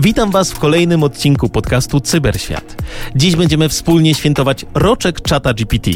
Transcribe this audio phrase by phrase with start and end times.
[0.00, 2.82] Witam Was w kolejnym odcinku podcastu Cyberświat.
[3.16, 5.90] Dziś będziemy wspólnie świętować roczek czata GPT.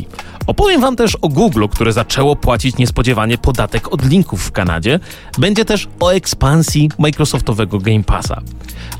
[0.46, 5.00] Opowiem Wam też o Google, które zaczęło płacić niespodziewanie podatek od linków w Kanadzie.
[5.38, 8.40] Będzie też o ekspansji Microsoftowego Game Passa.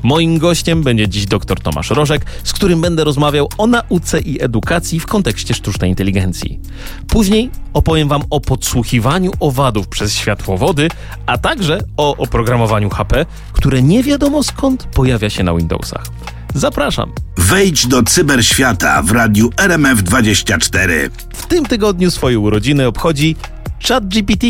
[0.03, 4.99] Moim gościem będzie dziś dr Tomasz Rożek, z którym będę rozmawiał o nauce i edukacji
[4.99, 6.59] w kontekście sztucznej inteligencji.
[7.07, 10.87] Później opowiem Wam o podsłuchiwaniu owadów przez światłowody,
[11.25, 16.03] a także o oprogramowaniu HP, które nie wiadomo skąd pojawia się na Windowsach.
[16.55, 17.11] Zapraszam.
[17.37, 21.09] Wejdź do cyberświata w radiu RMF24.
[21.33, 23.35] W tym tygodniu swoje urodziny obchodzi
[23.87, 24.45] ChatGPT.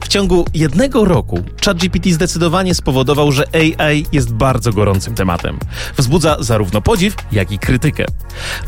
[0.00, 5.58] W ciągu jednego roku ChatGPT zdecydowanie spowodował, że AI jest bardzo gorącym tematem.
[5.98, 8.04] Wzbudza zarówno podziw, jak i krytykę.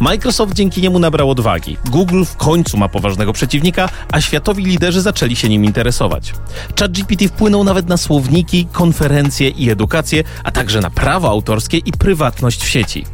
[0.01, 1.77] Microsoft dzięki niemu nabrał odwagi.
[1.91, 6.32] Google w końcu ma poważnego przeciwnika, a światowi liderzy zaczęli się nim interesować.
[6.80, 12.65] ChatGPT wpłynął nawet na słowniki, konferencje i edukację, a także na prawo autorskie i prywatność
[12.65, 13.04] w sieci.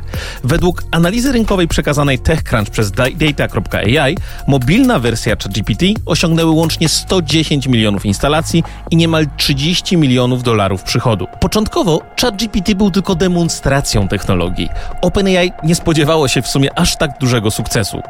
[0.44, 4.16] Według analizy rynkowej przekazanej TechCrunch przez data.ai,
[4.48, 11.26] mobilna wersja ChatGPT osiągnęły łącznie 110 milionów instalacji i niemal 30 milionów dolarów przychodu.
[11.40, 14.68] Początkowo ChatGPT był tylko demonstracją technologii.
[15.02, 18.02] OpenAI nie spodziewało się w sumie aż tak dużego sukcesu.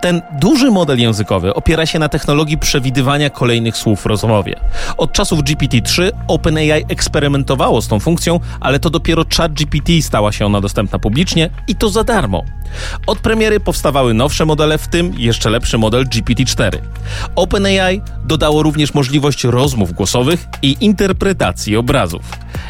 [0.00, 4.56] Ten duży model językowy opiera się na technologii przewidywania kolejnych słów w rozmowie.
[4.96, 10.60] Od czasów GPT-3 OpenAI eksperymentowało z tą funkcją, ale to dopiero ChatGPT stała się ona
[10.60, 12.42] dostępna publicznie i to za darmo.
[13.06, 16.78] Od premiery powstawały nowsze modele, w tym jeszcze lepszy model GPT-4.
[17.36, 22.22] OpenAI dodało również możliwość rozmów głosowych i interpretacji obrazów.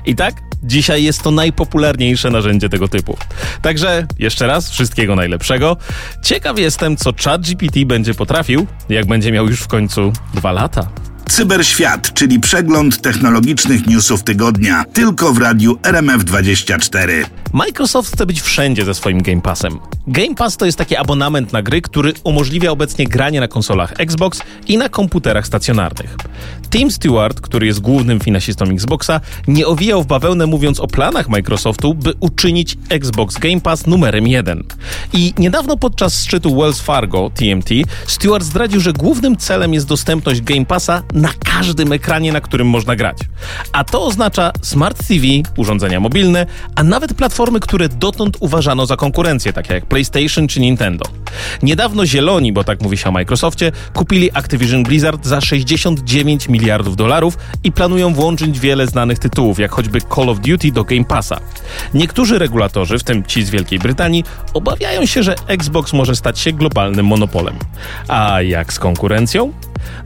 [0.07, 0.34] I tak
[0.67, 3.17] Dzisiaj jest to najpopularniejsze narzędzie tego typu.
[3.62, 5.77] Także jeszcze raz wszystkiego najlepszego.
[6.23, 10.89] Ciekaw jestem, co ChatGPT będzie potrafił, jak będzie miał już w końcu dwa lata.
[11.28, 17.25] Cyberświat, czyli przegląd technologicznych newsów tygodnia, tylko w radiu RMF24.
[17.53, 19.78] Microsoft chce być wszędzie ze swoim Game Passem.
[20.06, 24.40] Game Pass to jest taki abonament na gry, który umożliwia obecnie granie na konsolach Xbox
[24.68, 26.17] i na komputerach stacjonarnych.
[26.70, 31.95] Tim Stewart, który jest głównym finansistą Xboxa, nie owijał w bawełnę mówiąc o planach Microsoftu,
[31.95, 34.64] by uczynić Xbox Game Pass numerem jeden.
[35.12, 37.68] I niedawno podczas szczytu Wells Fargo TMT
[38.06, 42.97] Stewart zdradził, że głównym celem jest dostępność Game Passa na każdym ekranie, na którym można
[42.97, 43.19] grać.
[43.73, 45.27] A to oznacza Smart TV,
[45.57, 51.05] urządzenia mobilne, a nawet platformy, które dotąd uważano za konkurencję, takie jak PlayStation czy Nintendo.
[51.63, 57.39] Niedawno Zieloni, bo tak mówi się o Microsoftie, kupili Activision Blizzard za 69 miliardów dolarów
[57.64, 61.41] i planują włączyć wiele znanych tytułów, jak choćby Call of Duty do Game Passa.
[61.95, 64.24] Niektórzy regulatorzy, w tym ci z Wielkiej Brytanii,
[64.55, 67.55] obawiają się, że Xbox może stać się globalnym monopolem.
[68.08, 69.53] A jak z konkurencją?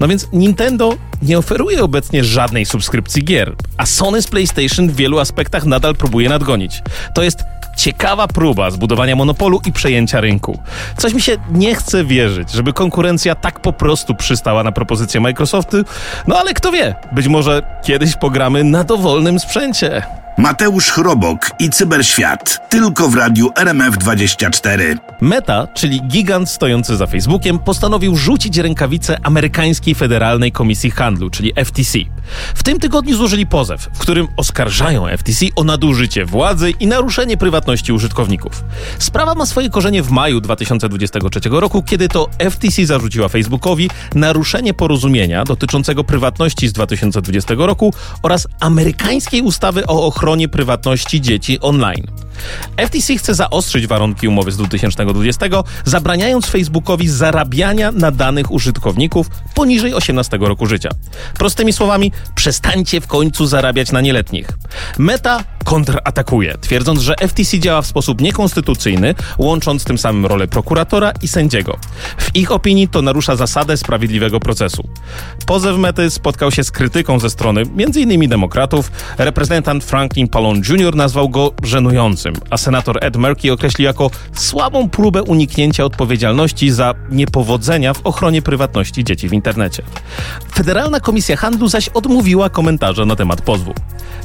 [0.01, 5.19] No więc Nintendo nie oferuje obecnie żadnej subskrypcji gier, a Sony z PlayStation w wielu
[5.19, 6.83] aspektach nadal próbuje nadgonić.
[7.15, 7.39] To jest
[7.77, 10.59] ciekawa próba zbudowania monopolu i przejęcia rynku.
[10.97, 15.77] Coś mi się nie chce wierzyć, żeby konkurencja tak po prostu przystała na propozycję Microsoftu,
[16.27, 20.03] no ale kto wie, być może kiedyś pogramy na dowolnym sprzęcie.
[20.39, 22.71] Mateusz Chrobok i Cyberświat.
[22.71, 24.99] Tylko w radiu RMF24.
[25.21, 31.99] Meta, czyli gigant stojący za Facebookiem, postanowił rzucić rękawice amerykańskiej Federalnej Komisji Handlu, czyli FTC.
[32.55, 37.93] W tym tygodniu złożyli pozew, w którym oskarżają FTC o nadużycie władzy i naruszenie prywatności
[37.93, 38.65] użytkowników.
[38.99, 45.45] Sprawa ma swoje korzenie w maju 2023 roku, kiedy to FTC zarzuciła Facebookowi naruszenie porozumienia
[45.45, 52.07] dotyczącego prywatności z 2020 roku oraz amerykańskiej ustawy o ochronie prywatności dzieci online.
[52.87, 55.47] FTC chce zaostrzyć warunki umowy z 2020,
[55.85, 60.91] zabraniając Facebookowi zarabiania na danych użytkowników poniżej 18 roku życia.
[61.39, 64.49] Prostymi słowami, przestańcie w końcu zarabiać na nieletnich.
[64.99, 71.29] Meta kontratakuje, twierdząc, że FTC działa w sposób niekonstytucyjny, łącząc tym samym rolę prokuratora i
[71.29, 71.79] sędziego.
[72.19, 74.89] W ich opinii to narusza zasadę sprawiedliwego procesu.
[75.47, 78.29] Pozew Mety spotkał się z krytyką ze strony m.in.
[78.29, 78.91] demokratów.
[79.19, 80.97] Reprezentant Franklin Pallone Jr.
[80.97, 87.95] nazwał go żenującym, a senator Ed Murkey określił jako słabą próbę uniknięcia odpowiedzialności za niepowodzenia
[87.95, 89.83] w ochronie prywatności dzieci w internecie.
[90.55, 93.75] Federalna Komisja Handlu zaś odmówiła komentarza na temat pozwu.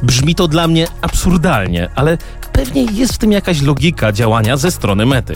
[0.03, 2.17] Brzmi to dla mnie absurdalnie, ale
[2.53, 5.35] pewnie jest w tym jakaś logika działania ze strony mety.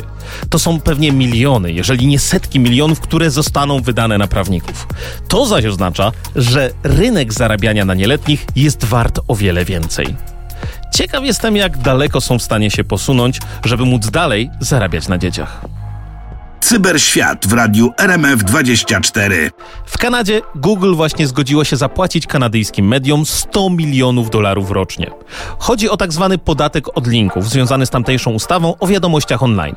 [0.50, 4.88] To są pewnie miliony, jeżeli nie setki milionów, które zostaną wydane na prawników.
[5.28, 10.37] To zaś oznacza, że rynek zarabiania na nieletnich jest wart o wiele więcej.
[10.98, 15.77] Ciekaw jestem, jak daleko są w stanie się posunąć, żeby móc dalej zarabiać na dzieciach.
[16.68, 19.52] Cyberświat w radiu RMF24.
[19.86, 25.12] W Kanadzie Google właśnie zgodziło się zapłacić kanadyjskim mediom 100 milionów dolarów rocznie.
[25.60, 29.76] Chodzi o tak zwany podatek od linków związany z tamtejszą ustawą o wiadomościach online.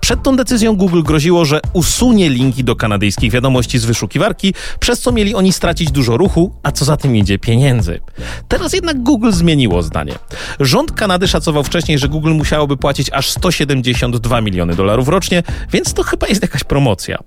[0.00, 5.12] Przed tą decyzją Google groziło, że usunie linki do kanadyjskich wiadomości z wyszukiwarki, przez co
[5.12, 8.00] mieli oni stracić dużo ruchu, a co za tym idzie pieniędzy.
[8.48, 10.14] Teraz jednak Google zmieniło zdanie.
[10.60, 15.42] Rząd Kanady szacował wcześniej, że Google musiałoby płacić aż 172 miliony dolarów rocznie,
[15.72, 17.18] więc to chyba jest jakaś promocja.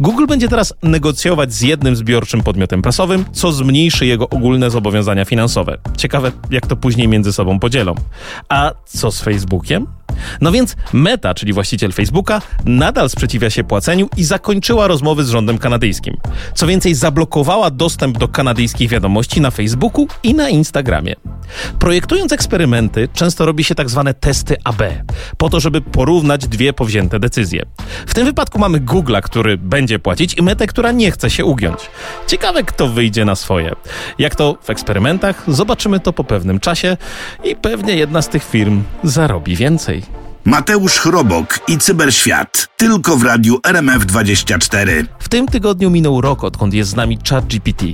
[0.00, 5.78] Google będzie teraz negocjować z jednym zbiorczym podmiotem prasowym, co zmniejszy jego ogólne zobowiązania finansowe.
[5.96, 7.94] Ciekawe, jak to później między sobą podzielą.
[8.48, 9.86] A co z Facebookiem?
[10.40, 15.58] No więc Meta, czyli właściciel Facebooka, nadal sprzeciwia się płaceniu i zakończyła rozmowy z rządem
[15.58, 16.16] kanadyjskim.
[16.54, 21.14] Co więcej, zablokowała dostęp do kanadyjskich wiadomości na Facebooku i na Instagramie.
[21.78, 24.82] Projektując eksperymenty, często robi się tak zwane testy AB,
[25.36, 27.62] po to, żeby porównać dwie powzięte decyzje.
[28.06, 31.78] W tym wypadku mamy Google'a, który będzie płacić i Metę, która nie chce się ugiąć.
[32.26, 33.72] Ciekawe, kto wyjdzie na swoje.
[34.18, 36.96] Jak to w eksperymentach, zobaczymy to po pewnym czasie
[37.44, 40.02] i pewnie jedna z tych firm zarobi więcej.
[40.44, 42.68] Mateusz Chrobok i Cyberświat.
[42.76, 45.04] Tylko w radiu RMF24.
[45.18, 47.84] W tym tygodniu minął rok, odkąd jest z nami ChatGPT.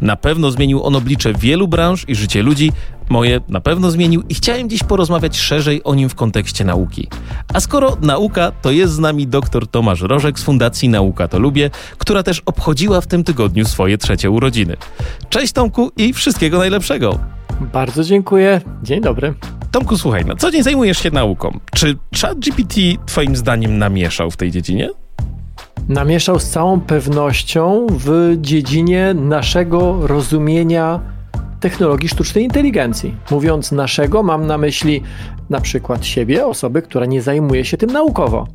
[0.00, 2.72] Na pewno zmienił on oblicze wielu branż i życie ludzi.
[3.08, 7.08] Moje na pewno zmienił i chciałem dziś porozmawiać szerzej o nim w kontekście nauki.
[7.54, 11.70] A skoro nauka, to jest z nami dr Tomasz Rożek z Fundacji Nauka to Lubię,
[11.98, 14.76] która też obchodziła w tym tygodniu swoje trzecie urodziny.
[15.28, 17.18] Cześć Tomku i wszystkiego najlepszego.
[17.72, 18.60] Bardzo dziękuję.
[18.82, 19.34] Dzień dobry.
[19.76, 21.58] Tomku, słuchaj, na co dzień zajmujesz się nauką.
[21.74, 22.74] Czy ChatGPT
[23.06, 24.90] twoim zdaniem namieszał w tej dziedzinie?
[25.88, 31.00] Namieszał z całą pewnością w dziedzinie naszego rozumienia
[31.60, 33.14] technologii sztucznej inteligencji.
[33.30, 35.02] Mówiąc naszego, mam na myśli
[35.50, 38.46] na przykład siebie, osoby, która nie zajmuje się tym naukowo.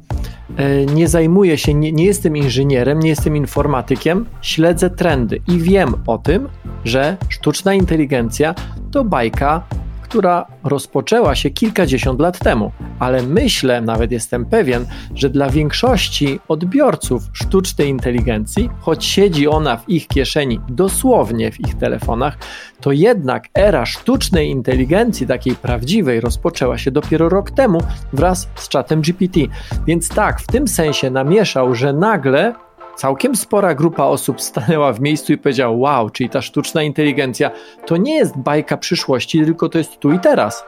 [0.58, 5.94] E, nie zajmuję się, nie, nie jestem inżynierem, nie jestem informatykiem, śledzę trendy i wiem
[6.08, 6.50] o tym,
[6.86, 8.56] że sztuczna inteligencja
[8.92, 9.64] to bajka
[10.12, 14.86] która rozpoczęła się kilkadziesiąt lat temu, ale myślę, nawet jestem pewien,
[15.16, 21.76] że dla większości odbiorców sztucznej inteligencji, choć siedzi ona w ich kieszeni, dosłownie w ich
[21.76, 22.38] telefonach,
[22.82, 27.80] to jednak era sztucznej inteligencji, takiej prawdziwej, rozpoczęła się dopiero rok temu
[28.14, 29.40] wraz z czatem GPT.
[29.88, 32.54] Więc tak, w tym sensie namieszał, że nagle
[32.96, 37.52] całkiem spora grupa osób stanęła w miejscu i powiedziała: Wow, czyli ta sztuczna inteligencja
[37.86, 40.64] to nie jest bajka przyszłości, tylko to jest tu i teraz.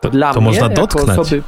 [0.00, 1.18] To, dla to mnie, można dotknąć.
[1.18, 1.42] Osoby,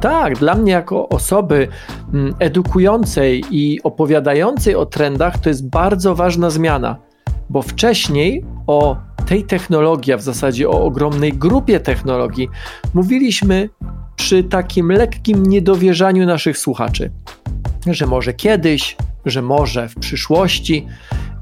[0.00, 1.68] tak, dla mnie jako osoby
[2.14, 6.96] mm, edukującej i opowiadającej o trendach to jest bardzo ważna zmiana,
[7.50, 8.96] bo wcześniej o
[9.26, 12.48] tej technologii, a w zasadzie o ogromnej grupie technologii,
[12.94, 13.68] mówiliśmy
[14.16, 17.10] przy takim lekkim niedowierzaniu naszych słuchaczy,
[17.86, 18.96] że może kiedyś,
[19.26, 20.86] że może w przyszłości.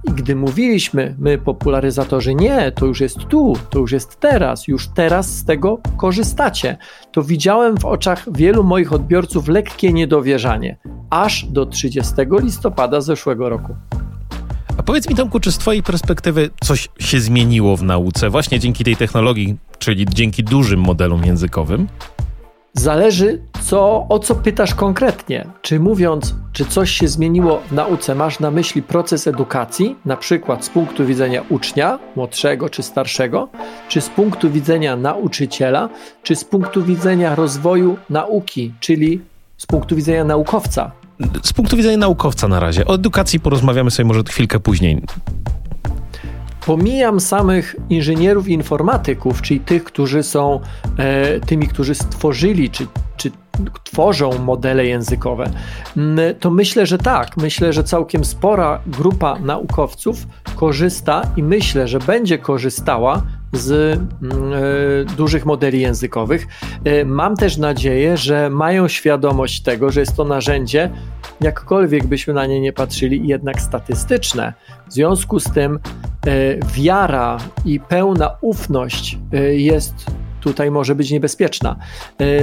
[0.09, 4.89] I gdy mówiliśmy, my popularyzatorzy, nie, to już jest tu, to już jest teraz, już
[4.89, 6.77] teraz z tego korzystacie,
[7.13, 10.79] to widziałem w oczach wielu moich odbiorców lekkie niedowierzanie,
[11.11, 13.77] aż do 30 listopada zeszłego roku.
[14.77, 18.85] A powiedz mi, Tomku, czy z Twojej perspektywy coś się zmieniło w nauce właśnie dzięki
[18.85, 21.89] tej technologii, czyli dzięki dużym modelom językowym?
[22.73, 25.47] Zależy, co, o co pytasz konkretnie.
[25.63, 30.65] Czy mówiąc, czy coś się zmieniło w nauce, masz na myśli proces edukacji, na przykład
[30.65, 33.49] z punktu widzenia ucznia, młodszego czy starszego,
[33.89, 35.89] czy z punktu widzenia nauczyciela,
[36.23, 39.21] czy z punktu widzenia rozwoju nauki, czyli
[39.57, 40.91] z punktu widzenia naukowca?
[41.43, 42.85] Z punktu widzenia naukowca na razie.
[42.85, 45.03] O edukacji porozmawiamy sobie może chwilkę później.
[46.67, 50.61] Pomijam samych inżynierów informatyków, czyli tych, którzy są
[50.99, 52.87] e, tymi, którzy stworzyli czy,
[53.17, 53.31] czy
[53.85, 55.51] tworzą modele językowe,
[55.97, 57.37] mm, to myślę, że tak.
[57.37, 60.27] Myślę, że całkiem spora grupa naukowców
[60.57, 66.47] korzysta i myślę, że będzie korzystała z e, dużych modeli językowych.
[66.85, 70.91] E, mam też nadzieję, że mają świadomość tego, że jest to narzędzie,
[71.41, 74.53] jakkolwiek byśmy na nie nie patrzyli, jednak statystyczne.
[74.89, 75.79] W związku z tym
[76.27, 76.31] e,
[76.75, 79.19] wiara i pełna ufność
[79.53, 80.07] jest
[80.41, 81.77] tutaj może być niebezpieczna.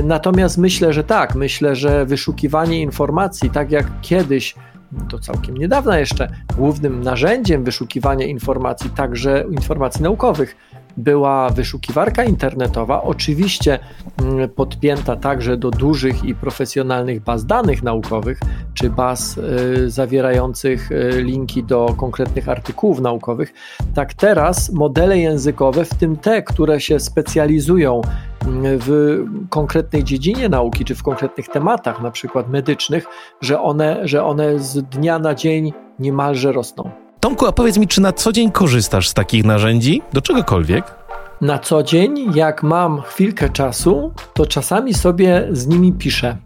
[0.04, 4.56] Natomiast myślę, że tak, myślę, że wyszukiwanie informacji, tak jak kiedyś
[5.10, 10.56] to całkiem niedawna jeszcze, głównym narzędziem wyszukiwania informacji, także informacji naukowych,
[10.98, 13.80] była wyszukiwarka internetowa, oczywiście
[14.22, 18.40] mm, podpięta także do dużych i profesjonalnych baz danych naukowych,
[18.74, 23.54] czy baz y, zawierających y, linki do konkretnych artykułów naukowych.
[23.94, 28.02] Tak teraz modele językowe, w tym te, które się specjalizują
[28.46, 29.18] mm, w
[29.50, 33.06] konkretnej dziedzinie nauki, czy w konkretnych tematach, na przykład medycznych,
[33.42, 37.07] że one, że one z dnia na dzień niemalże rosną.
[37.28, 40.02] Tomku, a powiedz mi, czy na co dzień korzystasz z takich narzędzi?
[40.14, 40.96] Do czegokolwiek?
[41.42, 46.38] Na co dzień, jak mam chwilkę czasu, to czasami sobie z nimi piszę.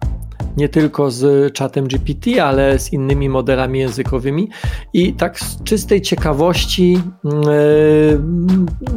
[0.57, 4.50] Nie tylko z czatem GPT, ale z innymi modelami językowymi.
[4.93, 8.21] I tak z czystej ciekawości, yy,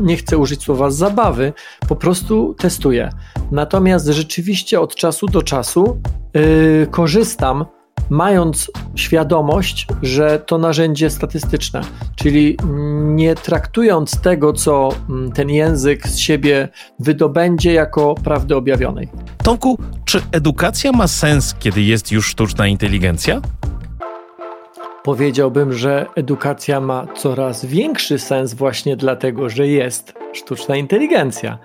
[0.00, 1.52] nie chcę użyć słowa zabawy,
[1.88, 3.10] po prostu testuję.
[3.52, 6.00] Natomiast rzeczywiście od czasu do czasu
[6.34, 7.64] yy, korzystam
[8.10, 11.80] mając świadomość, że to narzędzie statystyczne,
[12.16, 12.56] czyli
[13.04, 16.68] nie traktując tego, co mm, ten język z siebie
[16.98, 19.08] wydobędzie, jako prawdy objawionej.
[19.42, 23.40] Tomku, czy edukacja ma sens, kiedy jest już sztuczna inteligencja?
[25.02, 31.58] Powiedziałbym, że edukacja ma coraz większy sens właśnie dlatego, że jest sztuczna inteligencja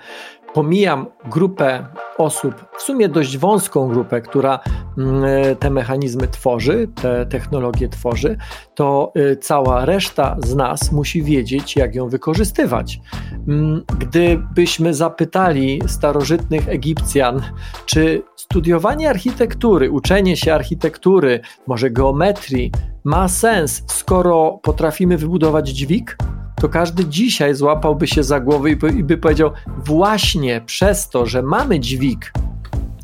[0.53, 1.85] pomijam grupę
[2.17, 4.59] osób, w sumie dość wąską grupę, która
[4.97, 5.23] mm,
[5.55, 8.37] te mechanizmy tworzy, te technologie tworzy,
[8.75, 12.99] to y, cała reszta z nas musi wiedzieć, jak ją wykorzystywać.
[13.47, 17.41] Mm, gdybyśmy zapytali starożytnych Egipcjan,
[17.85, 22.71] czy studiowanie architektury, uczenie się architektury, może geometrii
[23.03, 26.17] ma sens, skoro potrafimy wybudować dźwig?
[26.59, 31.79] To każdy dzisiaj złapałby się za głowę i by powiedział: Właśnie przez to, że mamy
[31.79, 32.33] dźwig,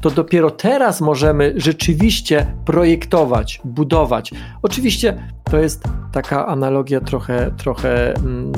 [0.02, 4.32] to dopiero teraz możemy rzeczywiście projektować, budować.
[4.62, 8.52] Oczywiście to jest taka analogia trochę, trochę mm,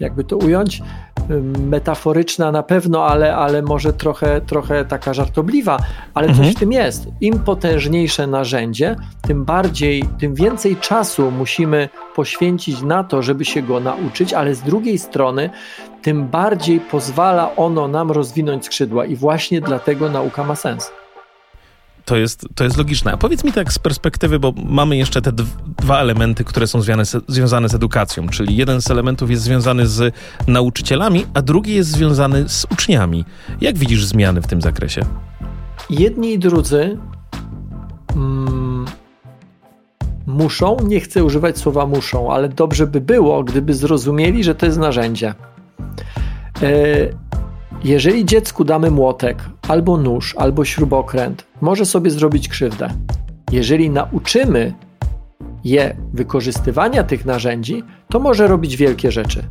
[0.00, 0.82] jakby to ująć,
[1.58, 5.78] metaforyczna na pewno, ale, ale może trochę, trochę taka żartobliwa,
[6.14, 6.44] ale mhm.
[6.44, 7.06] coś w tym jest.
[7.20, 13.80] Im potężniejsze narzędzie, tym bardziej, tym więcej czasu musimy poświęcić na to, żeby się go
[13.80, 15.50] nauczyć, ale z drugiej strony,
[16.02, 20.92] tym bardziej pozwala ono nam rozwinąć skrzydła i właśnie dlatego nauka ma sens
[22.10, 23.12] to jest, to jest logiczne.
[23.12, 25.32] A powiedz mi tak z perspektywy, bo mamy jeszcze te
[25.78, 29.86] dwa elementy, które są związane z, związane z edukacją, czyli jeden z elementów jest związany
[29.86, 30.14] z
[30.46, 33.24] nauczycielami, a drugi jest związany z uczniami.
[33.60, 35.00] Jak widzisz zmiany w tym zakresie?
[35.90, 36.98] Jedni i drudzy
[38.16, 38.84] mm,
[40.26, 44.78] muszą, nie chcę używać słowa muszą, ale dobrze by było, gdyby zrozumieli, że to jest
[44.78, 45.34] narzędzie.
[46.62, 47.14] Yy,
[47.84, 52.90] jeżeli dziecku damy młotek, albo nóż, albo śrubokręt, może sobie zrobić krzywdę.
[53.52, 54.74] Jeżeli nauczymy
[55.64, 59.42] je wykorzystywania tych narzędzi, to może robić wielkie rzeczy.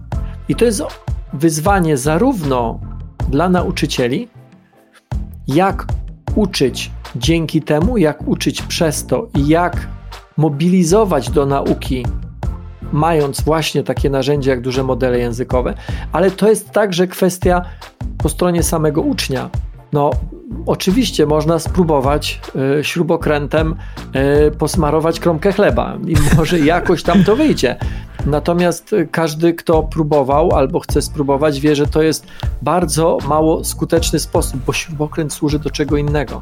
[0.50, 0.84] I to jest
[1.34, 2.80] wyzwanie zarówno
[3.30, 4.28] dla nauczycieli,
[5.48, 5.86] jak
[6.36, 9.88] uczyć dzięki temu, jak uczyć przez to i jak
[10.38, 12.06] mobilizować do nauki,
[12.92, 15.74] mając właśnie takie narzędzia jak duże modele językowe,
[16.12, 17.62] ale to jest także kwestia
[18.24, 19.50] po stronie samego ucznia.
[19.94, 20.12] No,
[20.66, 22.42] oczywiście można spróbować
[22.80, 23.76] y, śrubokrętem
[24.48, 27.76] y, posmarować kromkę chleba i może jakoś tam to wyjdzie.
[28.26, 32.28] Natomiast każdy, kto próbował albo chce spróbować, wie, że to jest
[32.62, 36.42] bardzo mało skuteczny sposób, bo śrubokręt służy do czego innego.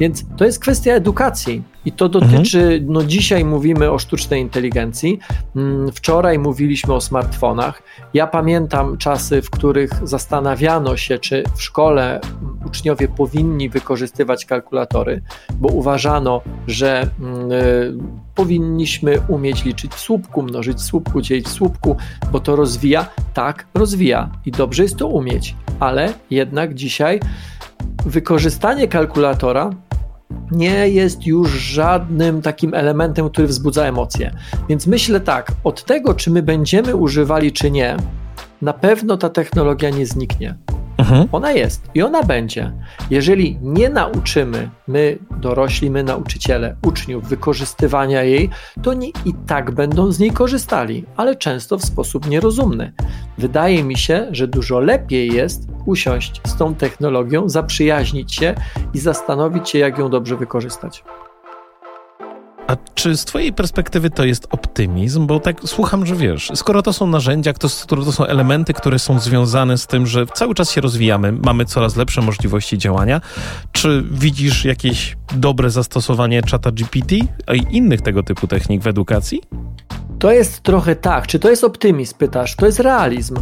[0.00, 1.62] Więc to jest kwestia edukacji.
[1.84, 2.92] I to dotyczy, mhm.
[2.92, 5.18] no dzisiaj mówimy o sztucznej inteligencji,
[5.56, 7.82] mm, wczoraj mówiliśmy o smartfonach.
[8.14, 12.20] Ja pamiętam czasy, w których zastanawiano się, czy w szkole
[12.66, 15.22] uczniowie powinni wykorzystywać kalkulatory,
[15.54, 21.96] bo uważano, że y, powinniśmy umieć liczyć w słupku, mnożyć w słupku, dzielić w słupku,
[22.32, 23.06] bo to rozwija.
[23.34, 27.20] Tak, rozwija i dobrze jest to umieć, ale jednak dzisiaj
[28.06, 29.70] wykorzystanie kalkulatora
[30.50, 34.34] nie jest już żadnym takim elementem, który wzbudza emocje.
[34.68, 37.96] Więc myślę tak, od tego, czy my będziemy używali, czy nie,
[38.62, 40.54] na pewno ta technologia nie zniknie.
[40.98, 41.28] Mhm.
[41.32, 42.72] Ona jest i ona będzie.
[43.10, 48.50] Jeżeli nie nauczymy, my dorośli, my nauczyciele, uczniów wykorzystywania jej,
[48.82, 52.92] to oni i tak będą z niej korzystali, ale często w sposób nierozumny.
[53.38, 58.54] Wydaje mi się, że dużo lepiej jest usiąść z tą technologią, zaprzyjaźnić się
[58.94, 61.04] i zastanowić się, jak ją dobrze wykorzystać.
[62.66, 65.26] A czy z Twojej perspektywy to jest optymizm?
[65.26, 69.20] Bo tak słucham, że wiesz, skoro to są narzędzia, to, to są elementy, które są
[69.20, 73.20] związane z tym, że cały czas się rozwijamy, mamy coraz lepsze możliwości działania,
[73.72, 77.26] czy widzisz jakieś dobre zastosowanie czata GPT i
[77.70, 79.42] innych tego typu technik w edukacji?
[80.18, 81.26] To jest trochę tak.
[81.26, 82.56] Czy to jest optymizm, pytasz?
[82.56, 83.36] To jest realizm.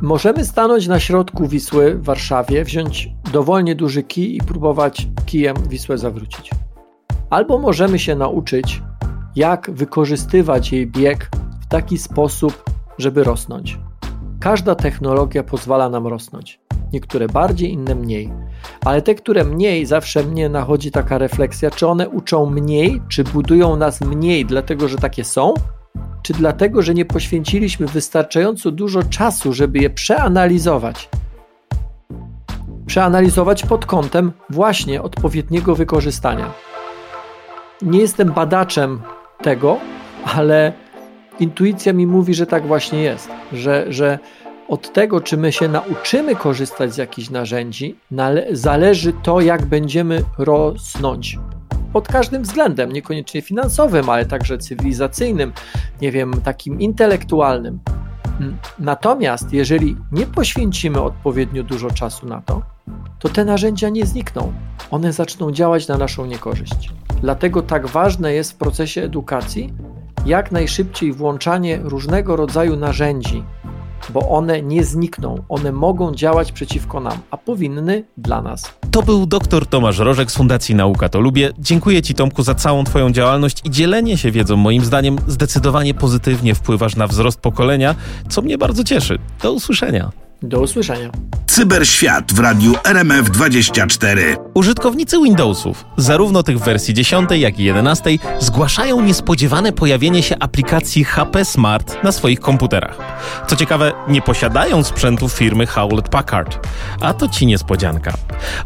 [0.00, 5.98] Możemy stanąć na środku Wisły w Warszawie, wziąć dowolnie duży kij i próbować kijem Wisłę
[5.98, 6.50] zawrócić.
[7.32, 8.82] Albo możemy się nauczyć,
[9.36, 13.78] jak wykorzystywać jej bieg w taki sposób, żeby rosnąć.
[14.40, 16.60] Każda technologia pozwala nam rosnąć.
[16.92, 18.32] Niektóre bardziej, inne mniej.
[18.84, 23.76] Ale te, które mniej, zawsze mnie nachodzi taka refleksja, czy one uczą mniej, czy budują
[23.76, 25.54] nas mniej, dlatego że takie są,
[26.22, 31.08] czy dlatego, że nie poświęciliśmy wystarczająco dużo czasu, żeby je przeanalizować.
[32.86, 36.71] Przeanalizować pod kątem właśnie odpowiedniego wykorzystania.
[37.82, 39.00] Nie jestem badaczem
[39.42, 39.78] tego,
[40.24, 40.72] ale
[41.40, 44.18] intuicja mi mówi, że tak właśnie jest, że, że
[44.68, 47.96] od tego, czy my się nauczymy korzystać z jakichś narzędzi,
[48.50, 51.38] zależy to, jak będziemy rosnąć.
[51.92, 55.52] Pod każdym względem, niekoniecznie finansowym, ale także cywilizacyjnym,
[56.00, 57.78] nie wiem, takim intelektualnym.
[58.78, 62.62] Natomiast jeżeli nie poświęcimy odpowiednio dużo czasu na to,
[63.18, 64.52] to te narzędzia nie znikną.
[64.90, 66.90] One zaczną działać na naszą niekorzyść.
[67.20, 69.72] Dlatego tak ważne jest w procesie edukacji
[70.26, 73.44] jak najszybciej włączanie różnego rodzaju narzędzi,
[74.10, 78.74] bo one nie znikną, one mogą działać przeciwko nam, a powinny dla nas.
[78.90, 81.50] To był dr Tomasz Rożek z Fundacji Nauka to Lubię.
[81.58, 84.56] Dziękuję Ci Tomku za całą Twoją działalność i dzielenie się wiedzą.
[84.56, 87.94] Moim zdaniem zdecydowanie pozytywnie wpływasz na wzrost pokolenia,
[88.28, 89.18] co mnie bardzo cieszy.
[89.42, 90.10] Do usłyszenia.
[90.42, 91.10] Do usłyszenia.
[91.46, 94.36] Cyberświat w radiu RMF24.
[94.54, 101.04] Użytkownicy Windowsów, zarówno tych w wersji 10, jak i 11, zgłaszają niespodziewane pojawienie się aplikacji
[101.04, 102.98] HP Smart na swoich komputerach.
[103.48, 106.66] Co ciekawe, nie posiadają sprzętu firmy Hewlett Packard.
[107.00, 108.12] A to ci niespodzianka.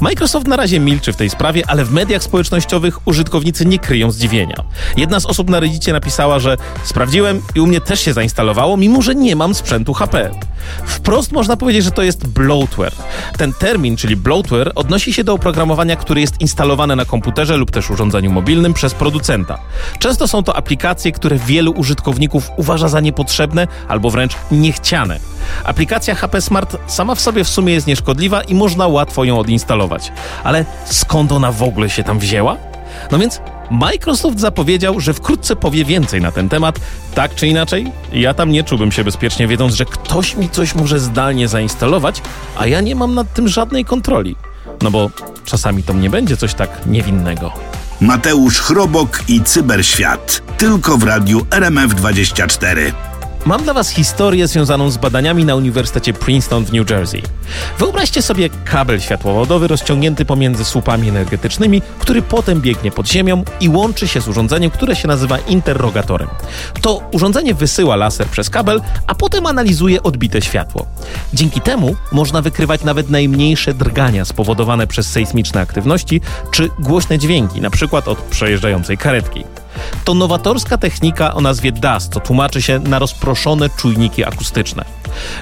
[0.00, 4.56] Microsoft na razie milczy w tej sprawie, ale w mediach społecznościowych użytkownicy nie kryją zdziwienia.
[4.96, 9.02] Jedna z osób na Reddicie napisała, że sprawdziłem i u mnie też się zainstalowało, mimo
[9.02, 10.30] że nie mam sprzętu HP.
[10.86, 12.92] Wprost można powiedzieć, że to jest bloatware.
[13.38, 17.90] Ten termin, czyli bloatware, odnosi się do oprogramowania, które jest instalowane na komputerze lub też
[17.90, 19.58] urządzeniu mobilnym przez producenta.
[19.98, 25.18] Często są to aplikacje, które wielu użytkowników uważa za niepotrzebne albo wręcz niechciane.
[25.64, 30.12] Aplikacja HP Smart sama w sobie w sumie jest nieszkodliwa i można łatwo ją odinstalować.
[30.44, 32.56] Ale skąd ona w ogóle się tam wzięła?
[33.10, 36.80] No więc Microsoft zapowiedział, że wkrótce powie więcej na ten temat.
[37.14, 41.00] Tak czy inaczej, ja tam nie czułbym się bezpiecznie, wiedząc, że ktoś mi coś może
[41.00, 42.22] zdalnie zainstalować,
[42.58, 44.36] a ja nie mam nad tym żadnej kontroli.
[44.82, 45.10] No bo
[45.44, 47.52] czasami to nie będzie coś tak niewinnego.
[48.00, 50.42] Mateusz Chrobok i Cyberświat.
[50.58, 52.92] Tylko w radiu RMF24.
[53.46, 57.22] Mam dla Was historię związaną z badaniami na Uniwersytecie Princeton w New Jersey.
[57.78, 64.08] Wyobraźcie sobie kabel światłowodowy rozciągnięty pomiędzy słupami energetycznymi, który potem biegnie pod ziemią i łączy
[64.08, 66.28] się z urządzeniem, które się nazywa interrogatorem.
[66.80, 70.86] To urządzenie wysyła laser przez kabel, a potem analizuje odbite światło.
[71.34, 78.02] Dzięki temu można wykrywać nawet najmniejsze drgania spowodowane przez sejsmiczne aktywności czy głośne dźwięki, np.
[78.06, 79.44] od przejeżdżającej karetki.
[80.04, 84.84] To nowatorska technika o nazwie DAS, co tłumaczy się na rozproszone czujniki akustyczne.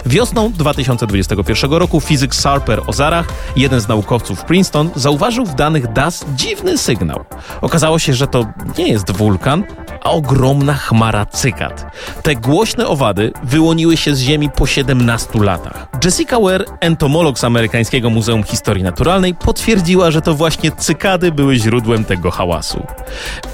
[0.06, 6.78] Wiosną 2021 roku fizyk Sarper Ozarach, jeden z naukowców Princeton, zauważył w danych DAS dziwny
[6.78, 7.24] sygnał.
[7.60, 8.46] Okazało się, że to
[8.78, 9.64] nie jest wulkan,
[10.04, 11.86] ogromna chmara cykad.
[12.22, 15.86] Te głośne owady wyłoniły się z ziemi po 17 latach.
[16.04, 22.04] Jessica Ware, entomolog z amerykańskiego Muzeum Historii Naturalnej, potwierdziła, że to właśnie cykady były źródłem
[22.04, 22.86] tego hałasu.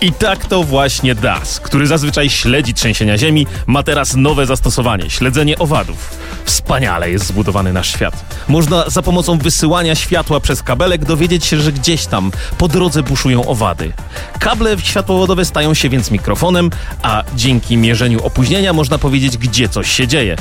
[0.00, 5.58] I tak to właśnie DAS, który zazwyczaj śledzi trzęsienia ziemi, ma teraz nowe zastosowanie śledzenie
[5.58, 6.18] owadów.
[6.44, 8.24] Wspaniale jest zbudowany nasz świat.
[8.48, 13.46] Można za pomocą wysyłania światła przez kabelek dowiedzieć się, że gdzieś tam po drodze buszują
[13.46, 13.92] owady.
[14.38, 16.70] Kable światłowodowe stają się więc mikrofonem,
[17.02, 20.36] a dzięki mierzeniu opóźnienia można powiedzieć, gdzie coś się dzieje.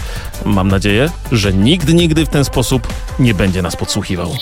[0.45, 2.87] Mam nadzieję, że nikt nigdy w ten sposób
[3.19, 4.35] nie będzie nas podsłuchiwał.